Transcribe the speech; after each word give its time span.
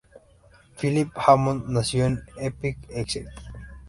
Philip 0.79 1.09
Hammond 1.15 1.65
nació 1.67 2.07
en 2.07 2.23
Epping, 2.39 2.75
Essex. 2.89 3.29